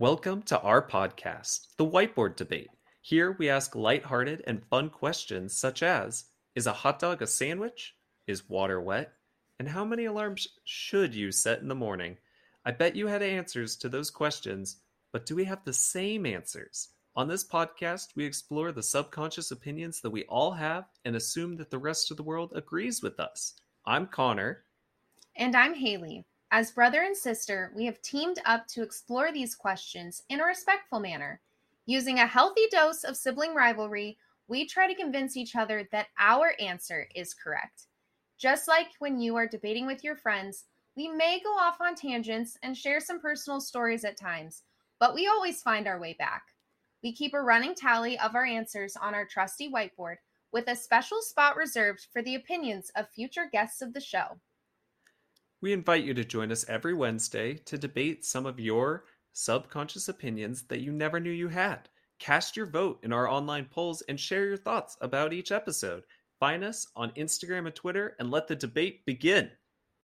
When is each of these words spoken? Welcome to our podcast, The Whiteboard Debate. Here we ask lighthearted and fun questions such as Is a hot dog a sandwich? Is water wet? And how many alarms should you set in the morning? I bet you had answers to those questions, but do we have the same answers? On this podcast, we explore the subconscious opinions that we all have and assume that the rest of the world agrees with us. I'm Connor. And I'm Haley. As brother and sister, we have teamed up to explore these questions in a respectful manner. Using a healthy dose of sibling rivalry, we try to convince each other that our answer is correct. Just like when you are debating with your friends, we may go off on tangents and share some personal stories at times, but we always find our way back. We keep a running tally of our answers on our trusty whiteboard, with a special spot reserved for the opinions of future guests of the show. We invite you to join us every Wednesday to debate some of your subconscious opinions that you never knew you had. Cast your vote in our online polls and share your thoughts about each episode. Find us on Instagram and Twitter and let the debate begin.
Welcome 0.00 0.42
to 0.46 0.60
our 0.60 0.84
podcast, 0.84 1.68
The 1.76 1.86
Whiteboard 1.86 2.34
Debate. 2.34 2.70
Here 3.00 3.36
we 3.38 3.48
ask 3.48 3.76
lighthearted 3.76 4.42
and 4.44 4.66
fun 4.66 4.90
questions 4.90 5.56
such 5.56 5.84
as 5.84 6.24
Is 6.56 6.66
a 6.66 6.72
hot 6.72 6.98
dog 6.98 7.22
a 7.22 7.28
sandwich? 7.28 7.94
Is 8.26 8.48
water 8.48 8.80
wet? 8.80 9.12
And 9.60 9.68
how 9.68 9.84
many 9.84 10.06
alarms 10.06 10.48
should 10.64 11.14
you 11.14 11.30
set 11.30 11.60
in 11.60 11.68
the 11.68 11.76
morning? 11.76 12.16
I 12.64 12.72
bet 12.72 12.96
you 12.96 13.06
had 13.06 13.22
answers 13.22 13.76
to 13.76 13.88
those 13.88 14.10
questions, 14.10 14.78
but 15.12 15.26
do 15.26 15.36
we 15.36 15.44
have 15.44 15.64
the 15.64 15.72
same 15.72 16.26
answers? 16.26 16.88
On 17.14 17.28
this 17.28 17.46
podcast, 17.46 18.16
we 18.16 18.24
explore 18.24 18.72
the 18.72 18.82
subconscious 18.82 19.52
opinions 19.52 20.00
that 20.00 20.10
we 20.10 20.24
all 20.24 20.50
have 20.50 20.86
and 21.04 21.14
assume 21.14 21.54
that 21.58 21.70
the 21.70 21.78
rest 21.78 22.10
of 22.10 22.16
the 22.16 22.24
world 22.24 22.52
agrees 22.56 23.00
with 23.00 23.20
us. 23.20 23.54
I'm 23.86 24.08
Connor. 24.08 24.64
And 25.36 25.54
I'm 25.54 25.74
Haley. 25.74 26.24
As 26.56 26.70
brother 26.70 27.02
and 27.02 27.16
sister, 27.16 27.72
we 27.74 27.84
have 27.86 28.00
teamed 28.00 28.38
up 28.44 28.68
to 28.68 28.82
explore 28.84 29.32
these 29.32 29.56
questions 29.56 30.22
in 30.28 30.38
a 30.38 30.44
respectful 30.44 31.00
manner. 31.00 31.40
Using 31.84 32.20
a 32.20 32.28
healthy 32.28 32.68
dose 32.70 33.02
of 33.02 33.16
sibling 33.16 33.56
rivalry, 33.56 34.16
we 34.46 34.64
try 34.64 34.86
to 34.86 34.94
convince 34.94 35.36
each 35.36 35.56
other 35.56 35.88
that 35.90 36.06
our 36.16 36.54
answer 36.60 37.08
is 37.12 37.34
correct. 37.34 37.88
Just 38.38 38.68
like 38.68 38.86
when 39.00 39.18
you 39.18 39.34
are 39.34 39.48
debating 39.48 39.84
with 39.84 40.04
your 40.04 40.14
friends, 40.14 40.66
we 40.96 41.08
may 41.08 41.40
go 41.42 41.50
off 41.50 41.80
on 41.80 41.96
tangents 41.96 42.56
and 42.62 42.78
share 42.78 43.00
some 43.00 43.18
personal 43.18 43.60
stories 43.60 44.04
at 44.04 44.16
times, 44.16 44.62
but 45.00 45.12
we 45.12 45.26
always 45.26 45.60
find 45.60 45.88
our 45.88 45.98
way 45.98 46.14
back. 46.20 46.44
We 47.02 47.12
keep 47.12 47.34
a 47.34 47.42
running 47.42 47.74
tally 47.74 48.16
of 48.20 48.36
our 48.36 48.44
answers 48.44 48.94
on 48.94 49.12
our 49.12 49.24
trusty 49.24 49.72
whiteboard, 49.72 50.18
with 50.52 50.68
a 50.68 50.76
special 50.76 51.20
spot 51.20 51.56
reserved 51.56 52.06
for 52.12 52.22
the 52.22 52.36
opinions 52.36 52.92
of 52.94 53.10
future 53.10 53.48
guests 53.50 53.82
of 53.82 53.92
the 53.92 54.00
show. 54.00 54.38
We 55.64 55.72
invite 55.72 56.04
you 56.04 56.12
to 56.12 56.26
join 56.26 56.52
us 56.52 56.66
every 56.68 56.92
Wednesday 56.92 57.54
to 57.54 57.78
debate 57.78 58.22
some 58.22 58.44
of 58.44 58.60
your 58.60 59.06
subconscious 59.32 60.10
opinions 60.10 60.64
that 60.64 60.82
you 60.82 60.92
never 60.92 61.18
knew 61.18 61.30
you 61.30 61.48
had. 61.48 61.88
Cast 62.18 62.54
your 62.54 62.66
vote 62.66 62.98
in 63.02 63.14
our 63.14 63.26
online 63.26 63.64
polls 63.64 64.02
and 64.10 64.20
share 64.20 64.44
your 64.44 64.58
thoughts 64.58 64.98
about 65.00 65.32
each 65.32 65.52
episode. 65.52 66.04
Find 66.38 66.64
us 66.64 66.86
on 66.96 67.12
Instagram 67.12 67.64
and 67.64 67.74
Twitter 67.74 68.14
and 68.18 68.30
let 68.30 68.46
the 68.46 68.54
debate 68.54 69.06
begin. 69.06 69.50